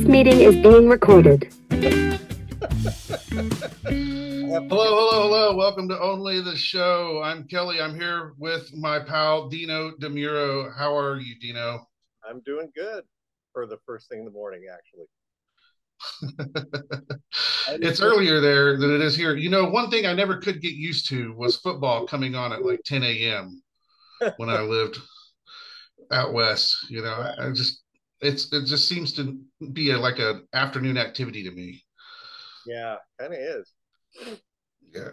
[0.00, 1.52] This meeting is being recorded.
[1.70, 1.76] Uh,
[3.84, 5.54] hello, hello, hello.
[5.54, 7.20] Welcome to Only the Show.
[7.22, 7.82] I'm Kelly.
[7.82, 10.74] I'm here with my pal Dino Dimuro.
[10.74, 11.86] How are you, Dino?
[12.26, 13.04] I'm doing good
[13.52, 15.04] for the first thing in the morning, actually.
[17.82, 19.36] it's earlier there than it is here.
[19.36, 22.64] You know, one thing I never could get used to was football coming on at
[22.64, 23.62] like 10 a.m.
[24.38, 24.96] when I lived
[26.10, 26.86] out west.
[26.88, 27.82] You know, I, I just
[28.20, 29.38] it's it just seems to
[29.72, 31.82] be a, like an afternoon activity to me.
[32.66, 33.72] Yeah, kind of is.
[34.94, 35.10] Yeah.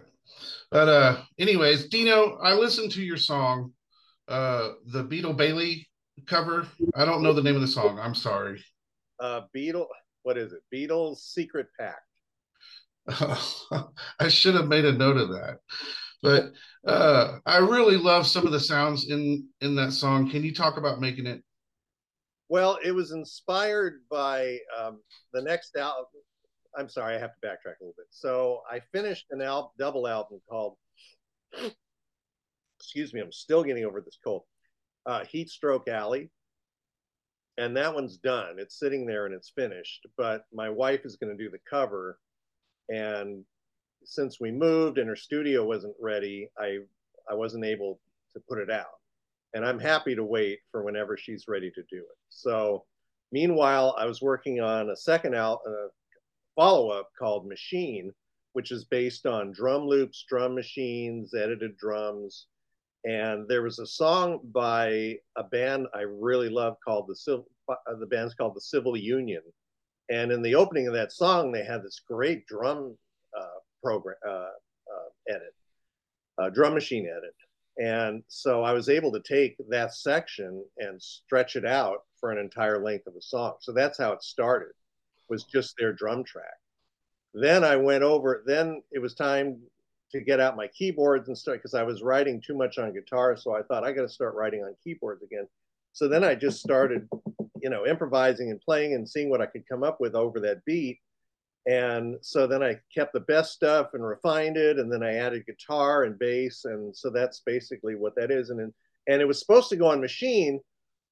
[0.72, 3.74] But uh anyways, Dino, I listened to your song,
[4.28, 5.88] uh the Beetle Bailey
[6.26, 6.68] cover.
[6.96, 8.00] I don't know the name of the song.
[8.00, 8.64] I'm sorry.
[9.20, 9.88] Uh Beetle
[10.24, 10.60] what is it?
[10.70, 12.02] Beetle's Secret Pact.
[14.20, 15.60] I should have made a note of that.
[16.22, 16.52] But
[16.86, 20.30] uh I really love some of the sounds in in that song.
[20.30, 21.42] Can you talk about making it?
[22.50, 25.00] Well, it was inspired by um,
[25.34, 26.06] the next album.
[26.78, 28.08] I'm sorry, I have to backtrack a little bit.
[28.10, 30.76] So I finished an al- double album called,
[32.80, 34.44] excuse me, I'm still getting over this cold,
[35.06, 36.30] uh, Heat Stroke Alley.
[37.58, 38.60] And that one's done.
[38.60, 40.06] It's sitting there and it's finished.
[40.16, 42.20] But my wife is going to do the cover.
[42.88, 43.44] And
[44.04, 46.80] since we moved and her studio wasn't ready, I
[47.30, 48.00] I wasn't able
[48.34, 48.86] to put it out.
[49.58, 52.18] And I'm happy to wait for whenever she's ready to do it.
[52.30, 52.86] So
[53.32, 55.88] meanwhile, I was working on a second out uh,
[56.56, 58.14] follow up called Machine,
[58.54, 62.46] which is based on drum loops, drum machines, edited drums.
[63.04, 67.76] And there was a song by a band I really love called the Civil, uh,
[68.00, 69.42] the band's called the Civil Union.
[70.12, 72.96] And in the opening of that song, they had this great drum
[73.36, 74.50] uh, program uh,
[75.28, 77.34] edit, drum machine edit.
[77.78, 82.40] And so I was able to take that section and stretch it out for an
[82.40, 83.56] entire length of a song.
[83.60, 84.74] So that's how it started,
[85.30, 86.58] was just their drum track.
[87.34, 89.60] Then I went over, then it was time
[90.12, 93.36] to get out my keyboards and start because I was writing too much on guitar.
[93.38, 95.48] So I thought I got to start writing on keyboards again.
[95.94, 97.08] So then I just started,
[97.62, 100.64] you know, improvising and playing and seeing what I could come up with over that
[100.66, 101.00] beat.
[101.68, 105.46] And so then I kept the best stuff and refined it, and then I added
[105.46, 108.50] guitar and bass, and so that's basically what that is.
[108.50, 108.74] And
[109.08, 110.62] and it was supposed to go on machine,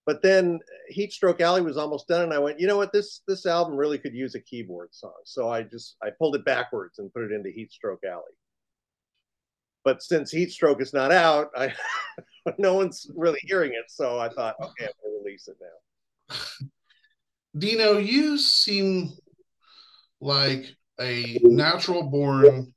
[0.05, 0.59] but then
[0.95, 3.97] Heatstroke Alley was almost done, and I went, you know what, this this album really
[3.97, 5.19] could use a keyboard song.
[5.25, 8.23] So I just I pulled it backwards and put it into Heatstroke Alley.
[9.83, 11.73] But since Heatstroke is not out, I
[12.57, 16.67] no one's really hearing it, so I thought, okay, gonna release it now.
[17.57, 19.11] Dino, you seem
[20.21, 20.65] like
[20.99, 22.73] a natural born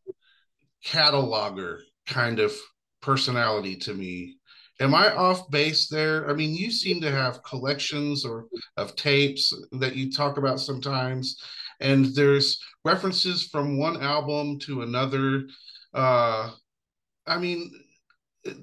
[0.84, 2.52] cataloger kind of
[3.00, 4.36] personality to me.
[4.80, 6.30] Am I off base there?
[6.30, 11.42] I mean, you seem to have collections or of tapes that you talk about sometimes,
[11.80, 15.46] and there's references from one album to another.
[15.92, 16.50] Uh,
[17.26, 17.72] I mean,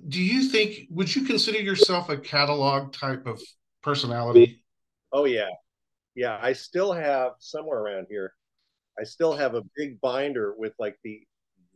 [0.08, 3.42] do you think would you consider yourself a catalog type of
[3.84, 4.64] personality?
[5.12, 5.50] Oh yeah,
[6.16, 6.40] yeah.
[6.42, 8.34] I still have somewhere around here
[9.00, 11.22] I still have a big binder with like the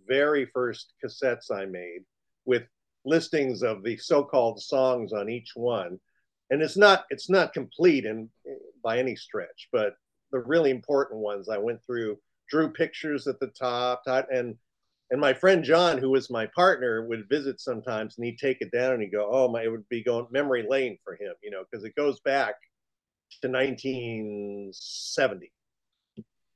[0.08, 2.04] very first cassettes I made
[2.46, 2.64] with
[3.06, 6.00] listings of the so-called songs on each one.
[6.50, 8.30] And it's not it's not complete and
[8.84, 9.96] by any stretch, but
[10.32, 12.20] the really important ones I went through,
[12.50, 14.56] drew pictures at the top, and
[15.12, 18.72] and my friend John, who was my partner, would visit sometimes, and he'd take it
[18.72, 21.52] down and he'd go, "Oh my!" It would be going memory lane for him, you
[21.52, 22.56] know, because it goes back
[23.42, 25.52] to 1970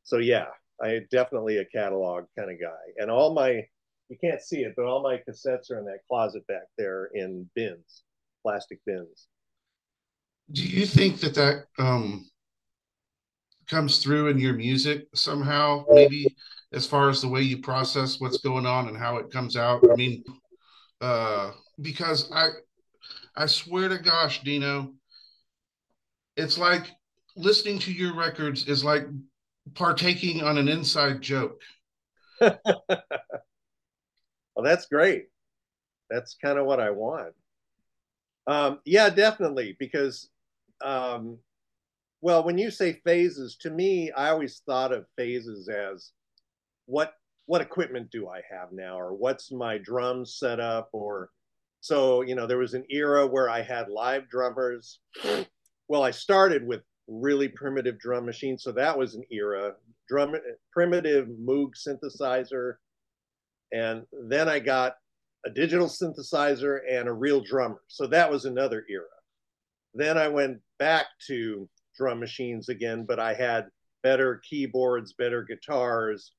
[0.04, 0.48] so yeah,
[0.82, 3.02] I definitely a catalog kind of guy.
[3.02, 3.64] And all my
[4.10, 7.50] you can't see it, but all my cassettes are in that closet back there in
[7.56, 8.04] bins,
[8.44, 9.28] plastic bins.
[10.52, 12.30] Do you think that that um,
[13.68, 15.86] comes through in your music somehow?
[15.90, 16.36] Maybe
[16.74, 19.84] as far as the way you process what's going on and how it comes out.
[19.90, 20.24] I mean,
[21.02, 21.52] uh,
[21.82, 22.50] because I,
[23.36, 24.94] I swear to gosh, Dino,
[26.36, 26.88] it's like
[27.36, 29.08] listening to your records is like
[29.76, 31.62] partaking on an inside joke.
[32.42, 32.58] well,
[34.62, 35.26] that's great.
[36.10, 37.34] That's kind of what I want.
[38.48, 39.76] Um, yeah, definitely.
[39.80, 40.30] Because,
[40.84, 41.38] um,
[42.22, 46.12] well, when you say phases, to me, I always thought of phases as
[46.86, 47.14] what
[47.46, 51.30] what equipment do I have now, or what's my drum setup, or
[51.82, 55.00] so you know, there was an era where I had live drummers.
[55.90, 58.58] Well, I started with really primitive drum machine.
[58.58, 59.74] So that was an era.
[60.08, 60.36] Drum
[60.72, 62.76] primitive Moog synthesizer.
[63.72, 64.96] And then I got
[65.46, 67.82] a digital synthesizer and a real drummer.
[67.88, 69.06] So that was another era.
[69.94, 71.68] Then I went back to
[71.98, 73.68] drum machines again, but I had
[74.02, 76.32] better keyboards, better guitars.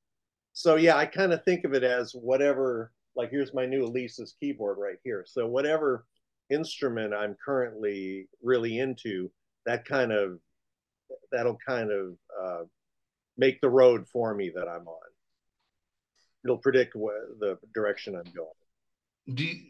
[0.52, 2.92] So yeah, I kind of think of it as whatever.
[3.16, 5.24] Like here's my new Alesis keyboard right here.
[5.26, 6.06] So whatever
[6.50, 9.30] instrument I'm currently really into,
[9.66, 10.38] that kind of
[11.32, 12.64] that'll kind of uh,
[13.36, 15.10] make the road for me that I'm on.
[16.44, 19.36] It'll predict what the direction I'm going.
[19.36, 19.60] Do you,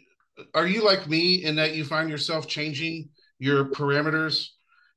[0.54, 4.48] are you like me in that you find yourself changing your parameters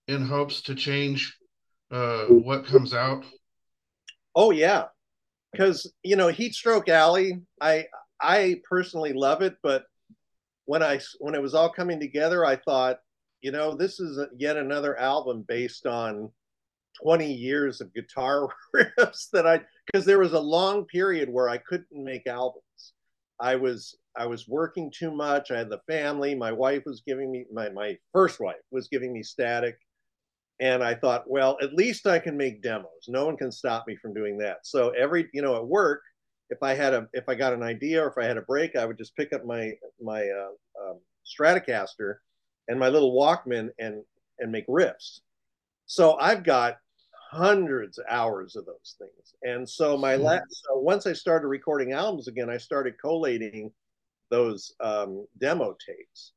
[0.07, 1.37] in hopes to change
[1.91, 3.23] uh, what comes out?
[4.35, 4.85] Oh yeah,
[5.51, 7.85] because you know Heatstroke Alley, I
[8.21, 9.85] I personally love it, but
[10.65, 12.99] when I when it was all coming together, I thought,
[13.41, 16.29] you know, this is yet another album based on
[17.01, 21.57] 20 years of guitar riffs that I because there was a long period where I
[21.57, 22.93] couldn't make albums.
[23.39, 25.51] I was I was working too much.
[25.51, 26.33] I had the family.
[26.35, 29.77] My wife was giving me my my first wife was giving me static.
[30.59, 33.05] And I thought, well, at least I can make demos.
[33.07, 34.65] No one can stop me from doing that.
[34.65, 36.01] So every, you know, at work,
[36.49, 38.75] if I had a if I got an idea or if I had a break,
[38.75, 42.15] I would just pick up my my uh, um, Stratocaster
[42.67, 44.03] and my little Walkman and
[44.39, 45.19] and make riffs.
[45.85, 46.77] So I've got
[47.29, 49.35] hundreds of hours of those things.
[49.43, 53.71] And so my last, so once I started recording albums again, I started collating
[54.29, 56.33] those um, demo tapes.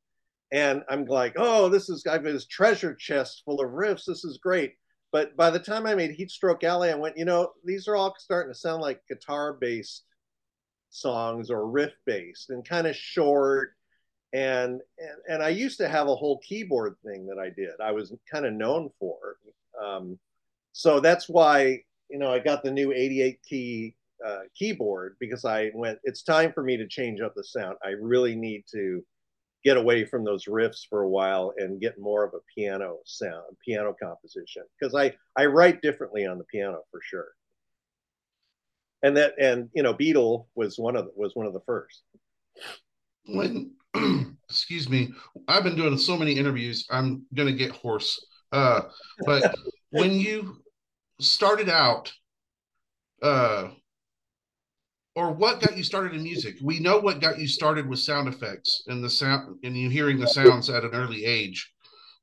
[0.51, 4.05] And I'm like, oh, this is I've this treasure chest full of riffs.
[4.05, 4.73] This is great.
[5.11, 8.15] But by the time I made Heatstroke Alley, I went, you know, these are all
[8.17, 10.03] starting to sound like guitar based
[10.89, 13.71] songs or riff based and kind of short.
[14.33, 17.79] And, and and I used to have a whole keyboard thing that I did.
[17.83, 19.37] I was kind of known for.
[19.81, 20.19] Um,
[20.73, 23.95] so that's why you know I got the new 88 key
[24.25, 25.99] uh, keyboard because I went.
[26.03, 27.77] It's time for me to change up the sound.
[27.83, 29.03] I really need to
[29.63, 33.55] get away from those riffs for a while and get more of a piano sound,
[33.65, 37.29] piano composition because I I write differently on the piano for sure.
[39.03, 42.03] And that and you know Beetle was one of the, was one of the first.
[43.25, 43.71] When
[44.49, 45.11] excuse me,
[45.47, 46.85] I've been doing so many interviews.
[46.89, 48.23] I'm gonna get hoarse.
[48.51, 48.81] Uh,
[49.25, 49.55] but
[49.91, 50.57] when you
[51.19, 52.11] started out,
[53.21, 53.69] uh,
[55.15, 56.55] or what got you started in music?
[56.61, 60.19] We know what got you started with sound effects and the sound, and you hearing
[60.19, 61.71] the sounds at an early age,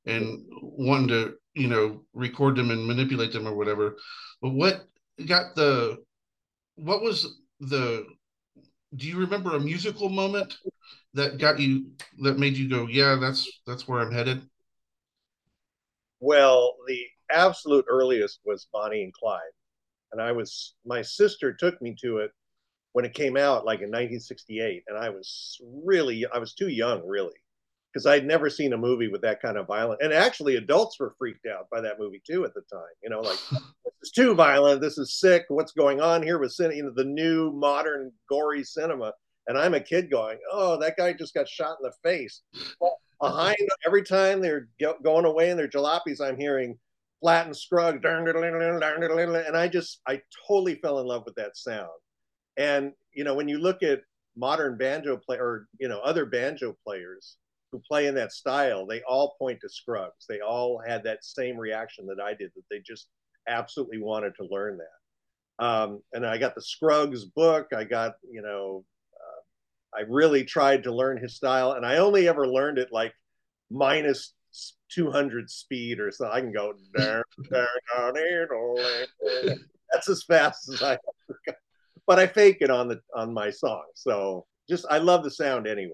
[0.05, 3.95] and wanting to, you know, record them and manipulate them or whatever.
[4.41, 4.81] But what
[5.27, 5.97] got the,
[6.75, 8.05] what was the?
[8.95, 10.57] Do you remember a musical moment
[11.13, 11.91] that got you
[12.23, 14.41] that made you go, yeah, that's that's where I'm headed?
[16.19, 19.41] Well, the absolute earliest was Bonnie and Clyde.
[20.11, 22.31] And I was, my sister took me to it
[22.93, 24.83] when it came out, like in 1968.
[24.87, 27.35] And I was really, I was too young, really,
[27.93, 29.99] because I'd never seen a movie with that kind of violence.
[30.01, 32.81] And actually, adults were freaked out by that movie too at the time.
[33.03, 34.81] You know, like, this is too violent.
[34.81, 35.45] This is sick.
[35.49, 39.13] What's going on here with you know, the new modern gory cinema?
[39.47, 42.43] And I'm a kid going, oh, that guy just got shot in the face.
[42.79, 44.69] Well, behind every time they're
[45.03, 46.77] going away in their jalopies, I'm hearing
[47.21, 51.89] Flatt and Scruggs, and I just I totally fell in love with that sound.
[52.57, 54.01] And you know, when you look at
[54.37, 57.37] modern banjo play or you know other banjo players
[57.71, 60.25] who play in that style, they all point to Scruggs.
[60.27, 63.07] They all had that same reaction that I did that they just
[63.47, 65.65] absolutely wanted to learn that.
[65.65, 67.67] Um, and I got the Scruggs book.
[67.75, 68.85] I got you know,
[69.15, 73.13] uh, I really tried to learn his style, and I only ever learned it like
[73.69, 74.33] minus
[74.93, 76.29] 200 speed or so.
[76.31, 77.67] I can go there, there,
[78.13, 78.47] there,
[79.91, 80.97] That's as fast as I.
[82.07, 83.83] But I fake it on the on my song.
[83.95, 85.91] So just I love the sound anyway.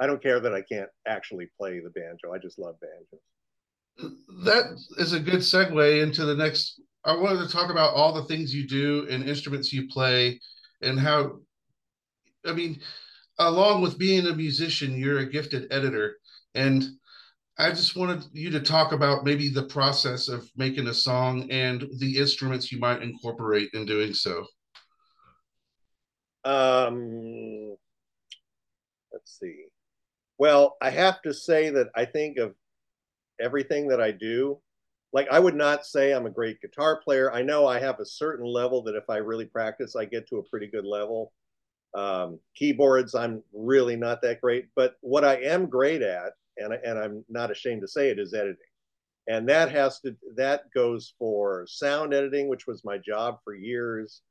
[0.00, 2.32] I don't care that I can't actually play the banjo.
[2.32, 4.16] I just love banjos.
[4.44, 4.64] That
[4.98, 6.80] is a good segue into the next.
[7.04, 10.40] I wanted to talk about all the things you do and instruments you play
[10.82, 11.38] and how.
[12.46, 12.80] I mean,
[13.38, 16.16] along with being a musician, you're a gifted editor
[16.54, 16.84] and
[17.56, 21.86] I just wanted you to talk about maybe the process of making a song and
[21.98, 24.44] the instruments you might incorporate in doing so.
[26.44, 27.76] Um,
[29.12, 29.66] let's see.
[30.36, 32.54] Well, I have to say that I think of
[33.40, 34.58] everything that I do.
[35.12, 37.32] Like, I would not say I'm a great guitar player.
[37.32, 40.38] I know I have a certain level that if I really practice, I get to
[40.38, 41.32] a pretty good level.
[41.94, 44.66] Um, keyboards, I'm really not that great.
[44.74, 48.34] But what I am great at and and I'm not ashamed to say it is
[48.34, 48.56] editing,
[49.28, 54.22] and that has to that goes for sound editing, which was my job for years,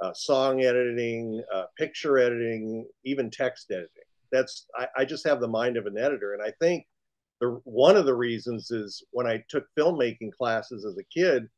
[0.00, 3.90] uh, song editing, uh, picture editing, even text editing.
[4.32, 6.86] That's I, I just have the mind of an editor, and I think
[7.40, 11.48] the one of the reasons is when I took filmmaking classes as a kid,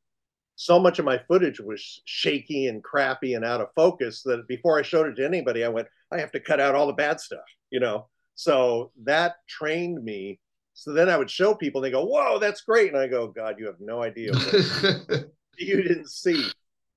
[0.56, 4.76] so much of my footage was shaky and crappy and out of focus that before
[4.76, 7.20] I showed it to anybody, I went, I have to cut out all the bad
[7.20, 8.08] stuff, you know.
[8.38, 10.38] So that trained me.
[10.73, 12.92] So then I would show people, they go, Whoa, that's great.
[12.92, 15.26] And I go, God, you have no idea what
[15.59, 16.49] you didn't see.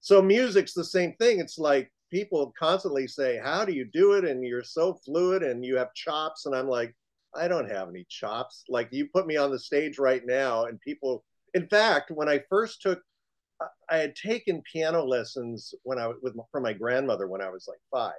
[0.01, 1.39] So music's the same thing.
[1.39, 4.23] It's like people constantly say, How do you do it?
[4.23, 6.45] And you're so fluid and you have chops.
[6.45, 6.95] And I'm like,
[7.33, 8.63] I don't have any chops.
[8.69, 11.23] Like you put me on the stage right now, and people,
[11.55, 13.01] in fact, when I first took,
[13.89, 17.67] I had taken piano lessons when I was with from my grandmother when I was
[17.67, 18.13] like five,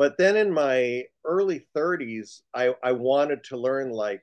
[0.00, 4.22] but then in my early 30s, I I wanted to learn like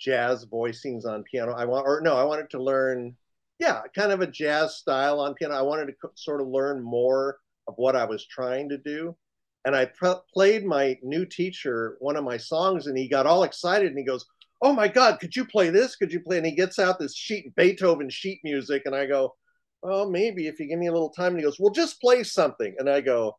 [0.00, 1.52] jazz voicings on piano.
[1.52, 3.16] I want, or no, I wanted to learn,
[3.60, 5.54] yeah, kind of a jazz style on piano.
[5.54, 9.16] I wanted to sort of learn more of what I was trying to do
[9.64, 9.90] and I
[10.34, 14.04] played my new teacher one of my songs, and he got all excited and he
[14.04, 14.24] goes,
[14.62, 15.96] "Oh my God, could you play this?
[15.96, 19.36] Could you play?" And he gets out this sheet Beethoven sheet music, and I go,
[19.82, 22.22] "Well, maybe if you give me a little time." And he goes, "Well, just play
[22.24, 23.36] something," and I go,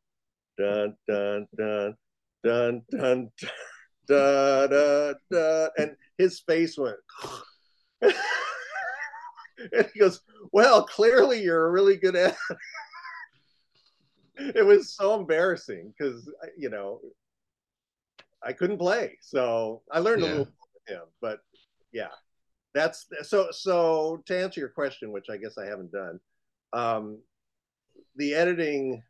[0.58, 1.96] "Dun dun dun
[2.44, 3.32] dun dun." dun
[4.08, 6.96] da da da and his face went
[8.02, 8.14] and
[9.94, 10.22] he goes
[10.54, 12.38] well clearly you're a really good at
[14.38, 17.02] it was so embarrassing because you know
[18.44, 20.28] I couldn't play, so I learned yeah.
[20.28, 20.54] a little bit
[20.88, 21.04] from him.
[21.22, 21.40] But
[21.92, 22.10] yeah,
[22.74, 23.50] that's so.
[23.52, 26.20] So to answer your question, which I guess I haven't done,
[26.74, 27.20] um,
[28.16, 29.04] the editing.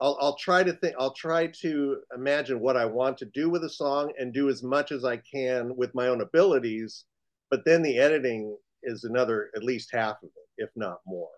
[0.00, 0.94] I'll, I'll try to think.
[0.98, 4.62] I'll try to imagine what I want to do with a song and do as
[4.62, 7.04] much as I can with my own abilities.
[7.50, 11.28] But then the editing is another at least half of it, if not more,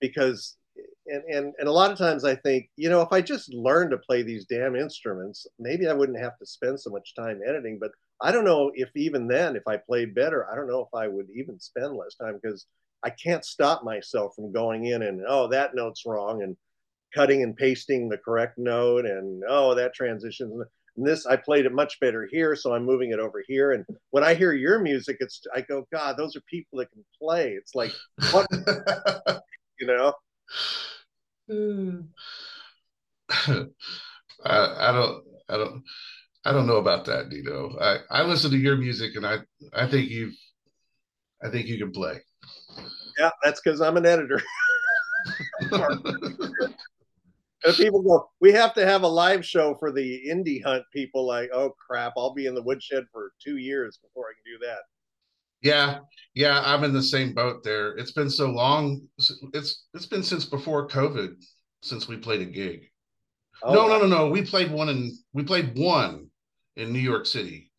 [0.00, 0.56] because
[1.06, 3.90] and, and and a lot of times I think, you know, if I just learned
[3.90, 7.78] to play these damn instruments, maybe I wouldn't have to spend so much time editing.
[7.78, 7.90] But
[8.22, 11.08] I don't know if even then, if I played better, I don't know if I
[11.08, 12.66] would even spend less time because
[13.02, 16.56] I can't stop myself from going in and oh that note's wrong and
[17.14, 20.62] cutting and pasting the correct note and oh that transition
[20.96, 23.72] and this I played it much better here, so I'm moving it over here.
[23.72, 27.04] And when I hear your music, it's I go, God, those are people that can
[27.20, 27.52] play.
[27.52, 27.92] It's like
[28.32, 28.46] what
[29.80, 30.12] you know.
[31.48, 32.00] Hmm.
[34.44, 35.82] I, I don't I don't
[36.44, 37.76] I don't know about that, Dino.
[37.80, 39.38] I, I listen to your music and I
[39.72, 40.34] I think you've
[41.42, 42.18] I think you can play.
[43.18, 44.42] Yeah, that's because I'm an editor.
[47.64, 51.26] and people go, we have to have a live show for the indie hunt people.
[51.26, 54.66] Like, oh crap, I'll be in the woodshed for two years before I can do
[54.66, 54.80] that.
[55.62, 55.98] Yeah,
[56.34, 57.96] yeah, I'm in the same boat there.
[57.98, 59.02] It's been so long.
[59.52, 61.34] It's it's been since before COVID
[61.82, 62.86] since we played a gig.
[63.62, 64.30] Oh, no, no, no, no.
[64.30, 66.28] We played one in we played one
[66.76, 67.70] in New York City,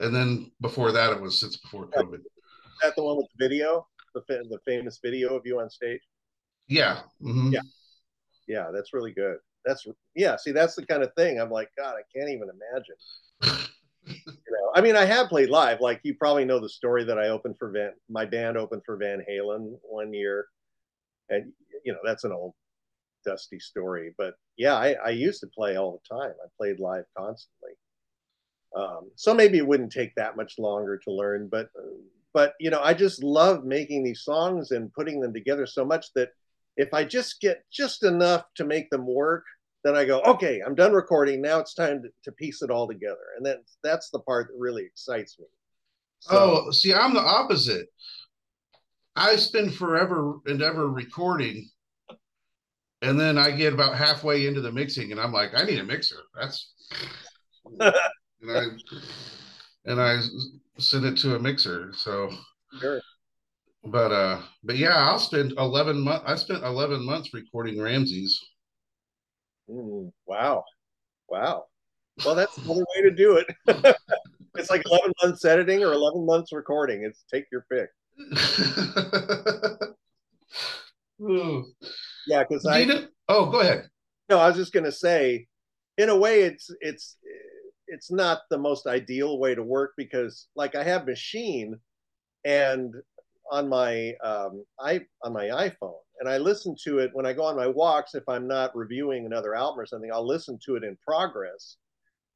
[0.00, 2.14] and then before that, it was since before COVID.
[2.14, 6.00] Is that the one with the video, the the famous video of you on stage?
[6.66, 7.00] Yeah.
[7.22, 7.52] Mm-hmm.
[7.52, 7.60] Yeah.
[8.48, 9.36] Yeah, that's really good.
[9.64, 10.36] That's yeah.
[10.36, 11.40] See, that's the kind of thing.
[11.40, 13.68] I'm like, God, I can't even imagine.
[14.06, 15.80] you know, I mean, I have played live.
[15.80, 17.92] Like you probably know the story that I opened for Van.
[18.08, 20.46] My band opened for Van Halen one year,
[21.28, 21.52] and
[21.84, 22.54] you know that's an old,
[23.24, 24.14] dusty story.
[24.18, 26.32] But yeah, I, I used to play all the time.
[26.32, 27.72] I played live constantly.
[28.76, 31.68] Um, so maybe it wouldn't take that much longer to learn, but
[32.32, 36.06] but you know, I just love making these songs and putting them together so much
[36.14, 36.30] that
[36.76, 39.44] if I just get just enough to make them work,
[39.84, 41.42] then I go, okay, I'm done recording.
[41.42, 43.16] Now it's time to, to piece it all together.
[43.36, 45.46] And then that's the part that really excites me.
[46.20, 47.88] So, oh, see, I'm the opposite.
[49.16, 51.68] I spend forever and ever recording.
[53.02, 55.84] And then I get about halfway into the mixing and I'm like, I need a
[55.84, 56.20] mixer.
[56.40, 56.72] That's
[57.80, 57.92] and
[58.48, 58.64] I
[59.84, 60.18] and I
[60.78, 61.92] send it to a mixer.
[61.96, 62.30] So
[62.80, 63.00] sure.
[63.84, 68.40] But uh but yeah, I'll spend eleven months I spent eleven months recording Ramses.
[69.66, 70.64] Wow.
[71.28, 71.66] Wow.
[72.24, 73.46] Well, that's another way to do it.
[74.56, 77.04] it's like 11 months editing or 11 months recording.
[77.04, 77.88] It's take your pick.
[82.26, 82.84] yeah, because I.
[82.84, 83.88] Know, oh, go ahead.
[84.28, 85.46] No, I was just going to say,
[85.98, 87.16] in a way, it's it's
[87.86, 91.78] it's not the most ideal way to work because, like, I have machine
[92.44, 92.94] and
[93.52, 97.44] on my um, i on my iPhone, and I listen to it when I go
[97.44, 98.14] on my walks.
[98.14, 101.76] If I'm not reviewing another album or something, I'll listen to it in progress,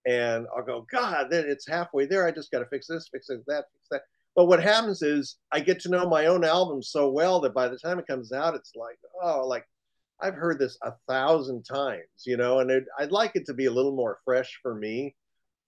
[0.06, 2.26] and I'll go, God, then it's halfway there.
[2.26, 4.02] I just got to fix this, fix that, fix that.
[4.36, 7.68] But what happens is I get to know my own album so well that by
[7.68, 9.64] the time it comes out, it's like, oh, like
[10.20, 13.64] I've heard this a thousand times, you know, and it, I'd like it to be
[13.64, 15.16] a little more fresh for me.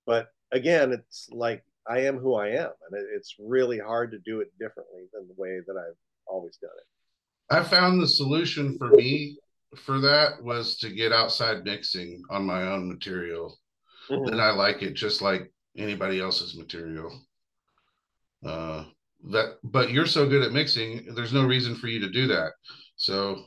[0.07, 4.19] But again, it's like I am who I am, and it, it's really hard to
[4.19, 7.55] do it differently than the way that I've always done it.
[7.55, 9.39] I found the solution for me
[9.77, 13.59] for that was to get outside mixing on my own material.
[14.11, 14.33] Mm-hmm.
[14.33, 17.13] And I like it just like anybody else's material.
[18.45, 18.85] Uh
[19.31, 22.53] that but you're so good at mixing, there's no reason for you to do that.
[22.97, 23.45] So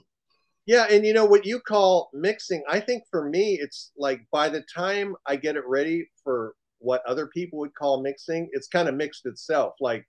[0.66, 4.50] yeah, and you know what you call mixing, I think for me it's like by
[4.50, 8.90] the time I get it ready for what other people would call mixing, it's kind
[8.90, 9.76] of mixed itself.
[9.80, 10.06] Like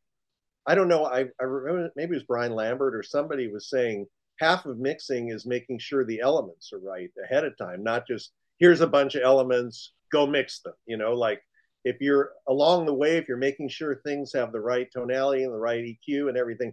[0.67, 4.07] I don't know, I, I remember maybe it was Brian Lambert or somebody was saying
[4.39, 8.33] half of mixing is making sure the elements are right ahead of time, not just
[8.59, 10.75] here's a bunch of elements, go mix them.
[10.87, 11.43] You know, like
[11.85, 15.53] if you're along the way, if you're making sure things have the right tonality and
[15.53, 16.73] the right EQ and everything,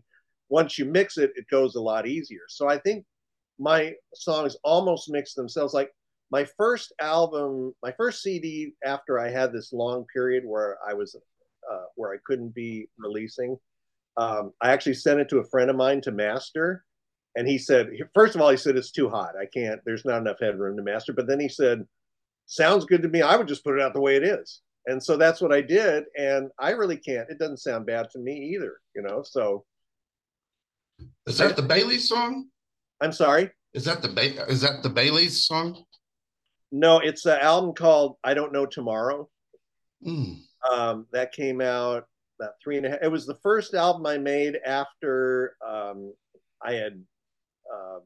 [0.50, 2.42] once you mix it, it goes a lot easier.
[2.48, 3.06] So I think
[3.60, 5.74] my songs almost mix themselves.
[5.74, 5.92] Like
[6.32, 11.16] my first album, my first CD after I had this long period where I was,
[11.72, 13.58] uh, where I couldn't be releasing,
[14.18, 16.84] um, I actually sent it to a friend of mine to master.
[17.36, 19.36] And he said, first of all, he said, it's too hot.
[19.40, 21.14] I can't, there's not enough headroom to master.
[21.14, 21.86] But then he said,
[22.48, 23.22] sounds good to me.
[23.22, 24.62] I would just put it out the way it is.
[24.88, 26.06] And so that's what I did.
[26.18, 29.24] And I really can't, it doesn't sound bad to me either, you know?
[29.24, 29.66] So.
[31.28, 32.48] Is that the Bailey song?
[33.02, 33.52] I'm sorry.
[33.74, 35.86] Is that the ba- is that the Bailey's song?
[36.72, 39.30] No, it's an album called I Don't Know Tomorrow.
[40.06, 40.40] Mm.
[40.70, 42.06] Um, that came out
[42.40, 43.00] about three and a half.
[43.02, 46.14] It was the first album I made after um,
[46.62, 47.04] I had
[47.74, 48.02] um,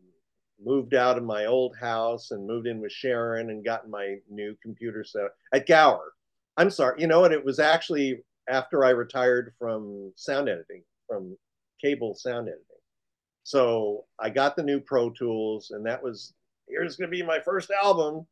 [0.64, 4.56] moved out of my old house and moved in with Sharon and gotten my new
[4.62, 6.14] computer set at Gower.
[6.58, 7.34] I'm sorry, you know what?
[7.34, 11.36] It was actually after I retired from sound editing, from
[11.82, 12.64] cable sound editing.
[13.44, 16.34] So I got the new Pro Tools, and that was
[16.68, 18.26] here's going to be my first album.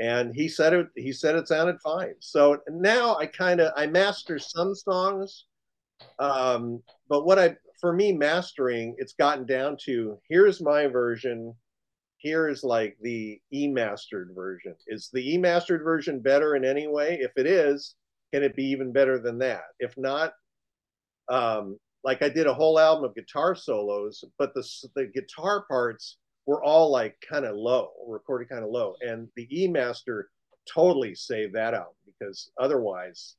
[0.00, 0.86] And he said it.
[0.96, 2.14] He said it sounded fine.
[2.20, 5.44] So now I kind of I master some songs,
[6.18, 11.54] um, but what I for me mastering it's gotten down to here's my version
[12.18, 17.46] here's like the eMastered version is the eMastered version better in any way if it
[17.46, 17.94] is
[18.34, 20.34] can it be even better than that if not
[21.30, 26.18] um, like I did a whole album of guitar solos, but the the guitar parts
[26.46, 30.30] were all like kind of low, recorded kind of low, and the E Master
[30.72, 33.36] totally saved that out because otherwise,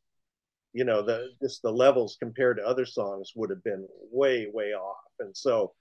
[0.74, 4.74] you know, the just the levels compared to other songs would have been way way
[4.74, 5.74] off, and so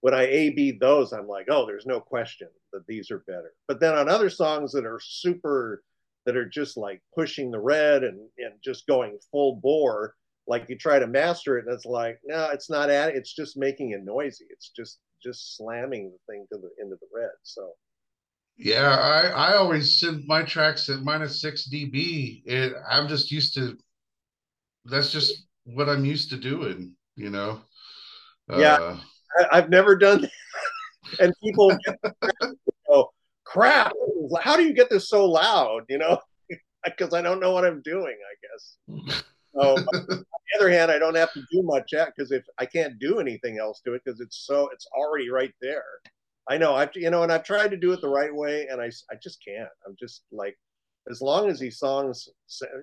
[0.00, 3.52] when I A B those, I'm like, oh, there's no question that these are better.
[3.68, 5.84] But then on other songs that are super,
[6.26, 10.14] that are just like pushing the red and and just going full bore
[10.48, 13.56] like you try to master it and it's like no it's not adding it's just
[13.56, 14.44] making it noisy.
[14.50, 17.72] It's just just slamming the thing to the into the red so.
[18.56, 23.54] Yeah i i always send my tracks at minus six db it i'm just used
[23.54, 23.78] to
[24.84, 27.60] that's just what i'm used to doing you know?
[28.50, 28.96] Yeah uh,
[29.50, 30.30] I, have never done that.
[31.20, 31.76] and people
[32.88, 33.10] go
[33.44, 33.92] crap
[34.40, 35.82] how do you get this so loud?
[35.88, 36.18] You know?
[36.84, 39.22] Because i don't know what i'm doing i guess
[39.60, 42.66] Um, so, on the other hand, I don't have to do much because if I
[42.66, 45.84] can't do anything else to it because it's so it's already right there.
[46.48, 48.80] I know I've you know, and I've tried to do it the right way, and
[48.80, 49.68] I I just can't.
[49.86, 50.56] I'm just like,
[51.10, 52.28] as long as these songs,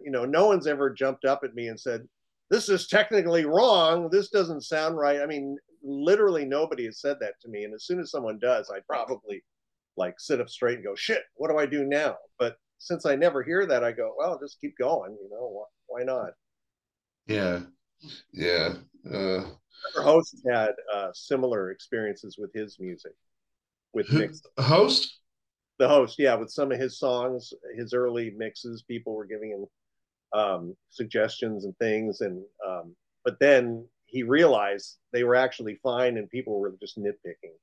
[0.04, 2.08] you know, no one's ever jumped up at me and said,
[2.50, 4.10] "This is technically wrong.
[4.10, 7.86] This doesn't sound right." I mean, literally nobody has said that to me, and as
[7.86, 9.44] soon as someone does, I probably
[9.98, 13.16] like sit up straight and go, "Shit, what do I do now?" But since I
[13.16, 15.18] never hear that, I go, "Well, just keep going.
[15.22, 16.34] You know, why not?"
[17.30, 17.60] Yeah,
[18.34, 18.74] yeah.
[19.10, 19.46] Uh,
[19.96, 23.14] host had uh, similar experiences with his music.
[23.94, 24.42] With mix.
[24.58, 25.20] host,
[25.78, 30.40] the host, yeah, with some of his songs, his early mixes, people were giving him
[30.40, 36.30] um, suggestions and things, and um, but then he realized they were actually fine, and
[36.32, 37.54] people were just nitpicking.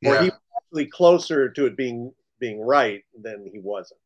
[0.00, 0.10] Yeah.
[0.10, 4.00] Or he was actually closer to it being being right than he wasn't.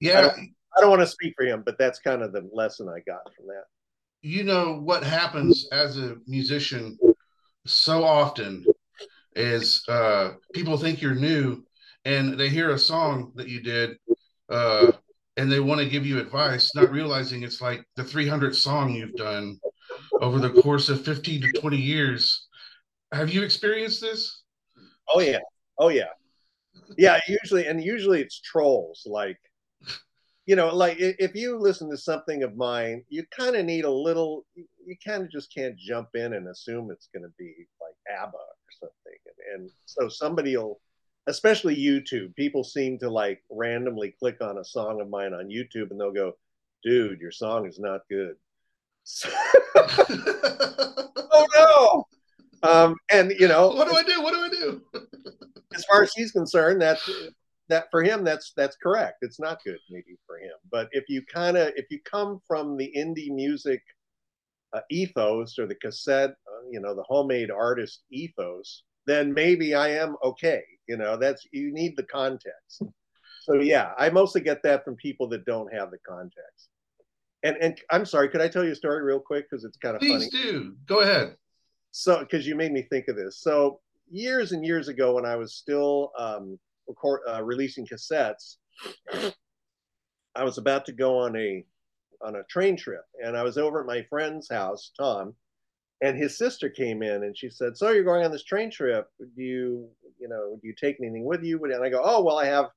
[0.00, 0.32] Yeah,
[0.76, 3.22] I don't want to speak for him, but that's kind of the lesson I got
[3.34, 3.64] from that.
[4.22, 6.98] You know what happens as a musician
[7.66, 8.64] so often
[9.34, 11.62] is uh, people think you're new
[12.04, 13.96] and they hear a song that you did
[14.48, 14.92] uh,
[15.36, 19.14] and they want to give you advice, not realizing it's like the 300th song you've
[19.14, 19.58] done
[20.20, 22.48] over the course of 15 to 20 years.
[23.12, 24.42] Have you experienced this?
[25.12, 25.38] Oh yeah.
[25.78, 26.08] Oh yeah.
[26.96, 29.38] Yeah, usually and usually it's trolls like
[30.48, 33.90] you know, like if you listen to something of mine, you kind of need a
[33.90, 34.46] little.
[34.54, 38.32] You kind of just can't jump in and assume it's going to be like ABBA
[38.32, 39.18] or something.
[39.26, 40.80] And, and so somebody will,
[41.26, 45.90] especially YouTube, people seem to like randomly click on a song of mine on YouTube
[45.90, 46.32] and they'll go,
[46.82, 48.36] "Dude, your song is not good."
[49.76, 52.06] oh no!
[52.66, 54.22] Um, and you know, what do I do?
[54.22, 54.82] What do I do?
[55.74, 57.06] as far as he's concerned, that's
[57.68, 58.24] that for him.
[58.24, 59.18] That's that's correct.
[59.22, 60.54] It's not good maybe for him.
[60.70, 63.82] But if you kind of if you come from the indie music
[64.72, 69.88] uh, ethos or the cassette, uh, you know, the homemade artist ethos, then maybe I
[69.88, 70.62] am okay.
[70.88, 72.82] You know, that's you need the context.
[73.42, 76.68] So yeah, I mostly get that from people that don't have the context.
[77.42, 79.94] And and I'm sorry, could I tell you a story real quick because it's kind
[79.94, 80.30] of Please funny.
[80.30, 80.76] do.
[80.86, 81.36] Go ahead.
[81.90, 83.40] So because you made me think of this.
[83.40, 88.56] So years and years ago, when I was still um, record, uh, releasing cassettes,
[90.34, 91.64] I was about to go on a
[92.20, 95.34] on a train trip, and I was over at my friend's house, Tom,
[96.02, 99.08] and his sister came in, and she said, "So you're going on this train trip?
[99.18, 102.38] Do you, you know, do you take anything with you?" And I go, "Oh, well,
[102.38, 102.70] I have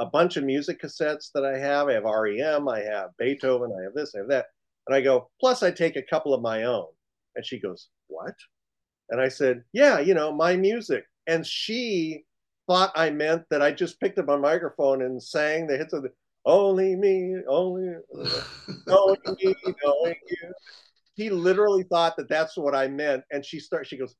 [0.00, 1.88] a bunch of music cassettes that I have.
[1.88, 4.46] I have REM, I have Beethoven, I have this, I have that."
[4.86, 6.88] And I go, "Plus, I take a couple of my own."
[7.36, 8.34] And she goes, "What?"
[9.10, 11.04] And I said, Yeah, you know, my music.
[11.26, 12.24] And she
[12.68, 16.02] thought I meant that I just picked up my microphone and sang the hits of
[16.02, 16.10] the
[16.44, 17.94] Only Me, Only,
[18.88, 19.54] Only Me,
[19.84, 20.52] Only You.
[21.14, 23.24] He literally thought that that's what I meant.
[23.32, 24.14] And she starts, she goes,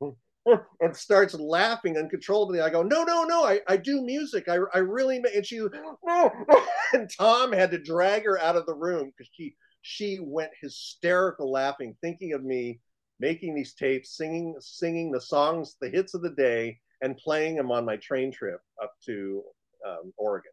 [0.80, 2.60] and starts laughing uncontrollably.
[2.60, 4.48] I go, no, no, no, I, I do music.
[4.48, 5.58] I, I really, and she,
[6.92, 11.50] and Tom had to drag her out of the room because she, she went hysterical
[11.50, 12.80] laughing, thinking of me
[13.18, 17.70] making these tapes, singing singing the songs, the hits of the day, and playing them
[17.70, 19.42] on my train trip up to
[19.86, 20.52] um, Oregon.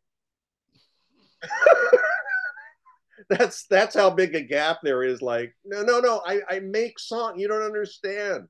[3.29, 5.21] that's that's how big a gap there is.
[5.21, 6.21] Like, no, no, no.
[6.25, 7.39] I, I make song.
[7.39, 8.47] You don't understand.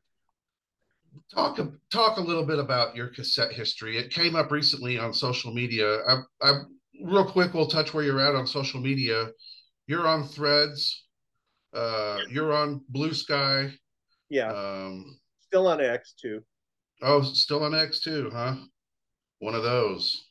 [1.33, 1.59] Talk
[1.91, 3.97] talk a little bit about your cassette history.
[3.97, 5.97] It came up recently on social media.
[6.07, 6.53] I, I
[7.03, 7.53] real quick.
[7.53, 9.27] We'll touch where you're at on social media.
[9.87, 11.05] You're on Threads.
[11.73, 13.73] Uh, you're on Bluesky.
[14.29, 14.51] Yeah.
[14.51, 16.41] Um, still on X too.
[17.01, 18.55] Oh, still on X too, huh?
[19.39, 20.27] One of those.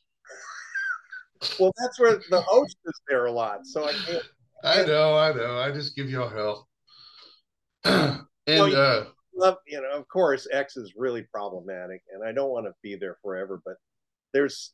[1.59, 4.23] well, that's where the host is there a lot, so I can't.
[4.63, 5.57] I know, I know.
[5.57, 6.67] I just give you all hell.
[7.85, 9.05] and well, you, uh,
[9.35, 12.95] love, you know, of course, X is really problematic, and I don't want to be
[12.95, 13.61] there forever.
[13.65, 13.75] But
[14.33, 14.73] there's,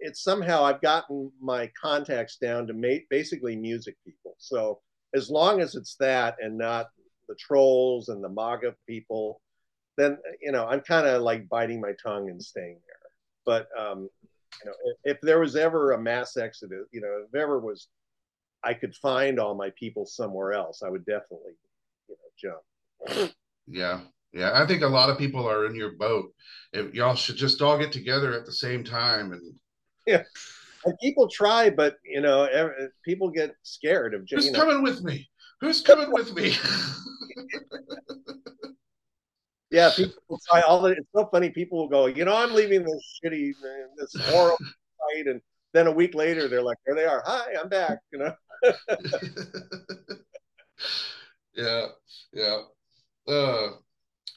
[0.00, 4.36] it's somehow I've gotten my contacts down to ma- basically music people.
[4.38, 4.80] So
[5.14, 6.86] as long as it's that and not
[7.28, 9.40] the trolls and the MAGA people,
[9.96, 13.04] then you know I'm kind of like biting my tongue and staying there.
[13.46, 14.08] But um,
[14.62, 17.88] you know, if, if, there was ever a mass exodus, you know, if ever was,
[18.62, 21.52] I could find all my people somewhere else, I would definitely,
[22.08, 22.58] you know,
[23.10, 23.32] jump.
[23.66, 24.00] Yeah,
[24.32, 24.62] yeah.
[24.62, 26.32] I think a lot of people are in your boat.
[26.72, 29.54] If y'all should just all get together at the same time and.
[30.06, 30.22] Yeah.
[30.84, 32.46] And people try, but you know,
[33.06, 34.26] people get scared of.
[34.30, 35.26] Who's know, coming with me?
[35.62, 36.54] Who's coming with me?
[39.74, 40.92] yeah, people will try all the.
[40.92, 41.50] It's so funny.
[41.50, 43.52] People will go, you know, I'm leaving this shitty,
[43.98, 45.40] this horrible fight, and
[45.72, 47.24] then a week later, they're like, there they are.
[47.26, 47.98] Hi, I'm back.
[48.12, 48.34] You know.
[51.56, 51.86] yeah,
[52.32, 52.60] yeah.
[53.26, 53.70] Uh,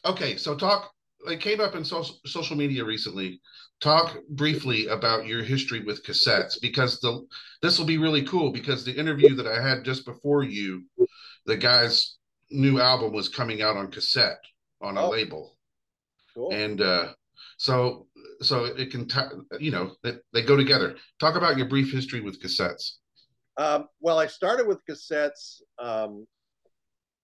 [0.06, 0.92] okay, so talk.
[1.28, 3.40] It came up in so- social media recently.
[3.80, 7.28] Talk briefly about your history with cassettes because the
[7.62, 10.86] this will be really cool because the interview that I had just before you,
[11.46, 12.18] the guy's
[12.50, 14.40] new album was coming out on cassette
[14.82, 15.58] on a oh, label,
[16.34, 16.52] cool.
[16.54, 17.14] and uh,
[17.58, 18.08] so
[18.42, 19.20] so it can t-
[19.60, 20.96] you know they, they go together.
[21.20, 22.94] Talk about your brief history with cassettes.
[23.58, 25.62] Um, well, I started with cassettes.
[25.80, 26.28] Um,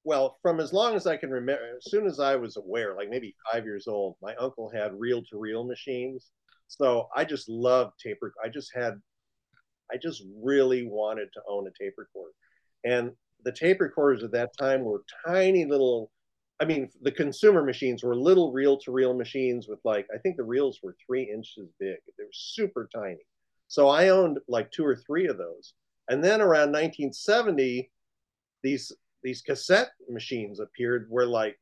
[0.03, 3.09] well, from as long as I can remember, as soon as I was aware, like
[3.09, 6.31] maybe five years old, my uncle had reel to reel machines.
[6.67, 8.17] So I just loved tape.
[8.43, 8.95] I just had,
[9.91, 12.33] I just really wanted to own a tape recorder.
[12.83, 13.11] And
[13.45, 16.11] the tape recorders at that time were tiny little,
[16.59, 20.37] I mean, the consumer machines were little reel to reel machines with like, I think
[20.37, 21.97] the reels were three inches big.
[22.17, 23.25] They were super tiny.
[23.67, 25.73] So I owned like two or three of those.
[26.09, 27.89] And then around 1970,
[28.61, 28.91] these
[29.23, 31.57] these cassette machines appeared where like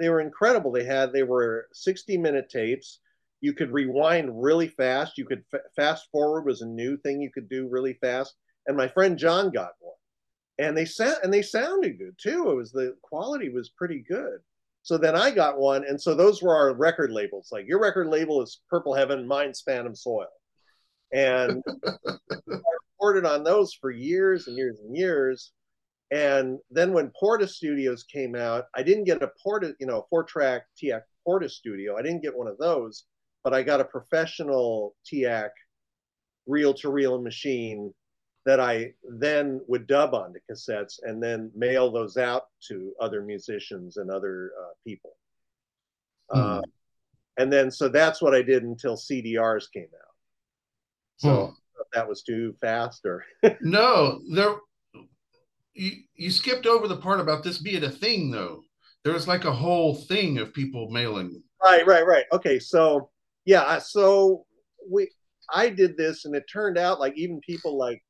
[0.00, 0.70] they were incredible.
[0.70, 3.00] They had they were 60 minute tapes.
[3.40, 5.18] You could rewind really fast.
[5.18, 5.44] You could
[5.76, 8.34] fast forward was a new thing you could do really fast.
[8.66, 9.96] And my friend John got one,
[10.58, 12.50] and they sound and they sounded good too.
[12.50, 14.38] It was the quality was pretty good.
[14.82, 17.48] So then I got one, and so those were our record labels.
[17.50, 20.26] Like your record label is Purple Heaven, mine's Phantom Soil,
[21.12, 22.58] and I
[22.98, 25.52] recorded on those for years and years and years
[26.14, 30.62] and then when Portastudios came out, I didn't get a Porta, you know, four track
[30.80, 31.98] TEAC Portastudio.
[31.98, 33.04] I didn't get one of those,
[33.42, 35.48] but I got a professional TEAC
[36.46, 37.92] reel to reel machine
[38.46, 43.96] that I then would dub onto cassettes and then mail those out to other musicians
[43.96, 45.16] and other uh, people.
[46.30, 46.60] Uh,
[47.38, 50.14] and then so that's what I did until CDRs came out.
[51.16, 51.52] So Hmm.
[51.92, 53.24] that was too fast or
[53.60, 54.56] No, there
[55.74, 58.62] you you skipped over the part about this being a thing though.
[59.04, 61.42] There was like a whole thing of people mailing.
[61.62, 62.24] right, right, right.
[62.32, 63.10] Okay, so
[63.44, 64.46] yeah, so
[64.90, 65.10] we
[65.52, 68.02] I did this and it turned out like even people like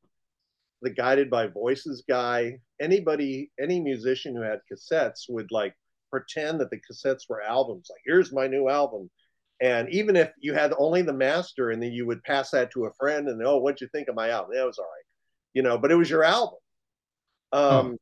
[0.85, 5.75] the guided by voices guy, anybody, any musician who had cassettes would like
[6.11, 7.89] pretend that the cassettes were albums.
[7.91, 9.11] Like, here's my new album.
[9.61, 12.87] And even if you had only the master and then you would pass that to
[12.87, 14.55] a friend and, oh, what'd you think of my album?
[14.55, 15.09] That was all right.
[15.55, 16.59] You know, but it was your album.
[17.53, 17.99] Um,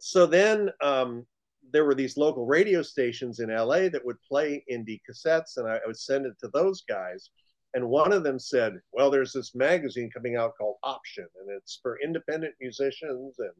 [0.00, 1.26] So then um,
[1.72, 5.76] there were these local radio stations in LA that would play indie cassettes, and I,
[5.76, 7.30] I would send it to those guys.
[7.74, 11.78] And one of them said, "Well, there's this magazine coming out called Option, and it's
[11.82, 13.52] for independent musicians." And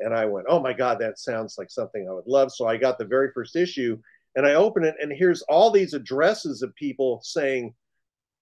[0.00, 2.76] and I went, "Oh my God, that sounds like something I would love." So I
[2.76, 3.98] got the very first issue,
[4.34, 7.74] and I open it, and here's all these addresses of people saying,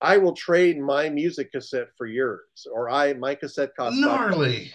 [0.01, 4.73] "I will trade my music cassette for yours," or "I my cassette costs Gnarly.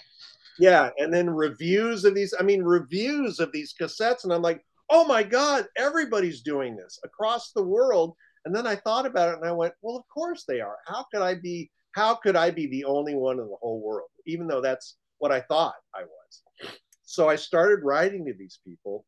[0.59, 4.23] yeah, and then reviews of these, I mean, reviews of these cassettes.
[4.23, 8.15] And I'm like, oh my God, everybody's doing this across the world.
[8.47, 10.77] And then I thought about it and I went, well, of course they are.
[10.85, 14.07] How could I be, how could I be the only one in the whole world?
[14.25, 16.71] Even though that's what I thought I was.
[17.03, 19.03] So I started writing to these people,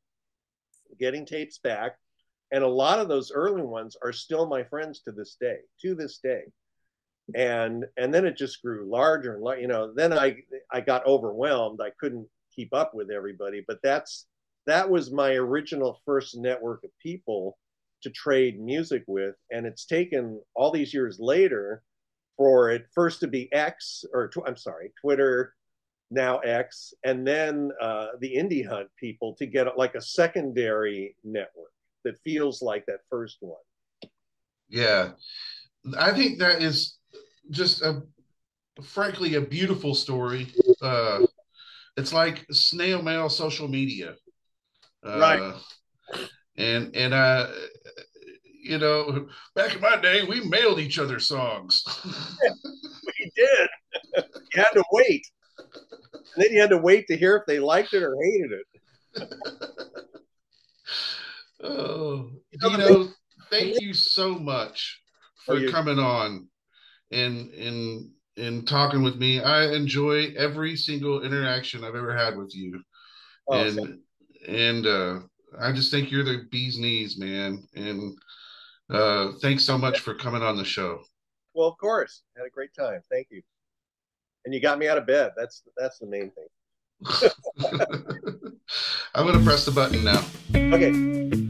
[1.00, 1.96] getting tapes back.
[2.52, 5.96] And a lot of those early ones are still my friends to this day, to
[5.96, 6.44] this day
[7.36, 9.62] and and then it just grew larger and larger.
[9.62, 10.38] You know, then I
[10.72, 11.80] I got overwhelmed.
[11.80, 13.64] I couldn't keep up with everybody.
[13.68, 14.26] But that's
[14.66, 17.58] that was my original first network of people
[18.04, 21.84] to trade music with, and it's taken all these years later
[22.38, 25.54] for it first to be X or tw- I'm sorry, Twitter,
[26.12, 31.72] now X, and then uh, the Indie Hunt people to get like a secondary network
[32.06, 33.58] that feels like that first one.
[34.70, 35.12] Yeah.
[35.98, 36.98] I think that is
[37.50, 38.04] just a
[38.84, 40.48] frankly a beautiful story.
[40.82, 41.26] Uh
[41.98, 44.16] it's like snail mail social media.
[45.06, 45.54] Uh, Right.
[46.60, 47.48] And and uh
[48.62, 51.84] you know, back in my day we mailed each other songs.
[53.08, 53.70] we did.
[54.16, 54.24] you
[54.62, 55.26] had to wait.
[56.36, 58.66] And then you had to wait to hear if they liked it or hated it.
[61.64, 63.10] oh, you know,
[63.50, 65.02] thank you so much
[65.48, 66.48] Oh, for you- coming on
[67.12, 69.42] and and and talking with me.
[69.42, 72.82] I enjoy every single interaction I've ever had with you.
[73.48, 74.00] Oh, and
[74.48, 75.20] and uh
[75.58, 77.64] I just think you're the bee's knees, man.
[77.76, 78.18] And
[78.90, 81.02] uh thanks so much for coming on the show.
[81.54, 82.24] well, of course.
[82.38, 83.02] Had a great time.
[83.12, 83.42] Thank you.
[84.46, 85.32] And you got me out of bed.
[85.38, 86.48] That's that's the main thing.
[89.16, 90.24] I'm gonna press the button now.
[90.54, 91.49] Okay.